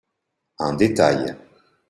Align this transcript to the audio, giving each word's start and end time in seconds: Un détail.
Un 0.57 0.73
détail. 0.73 1.35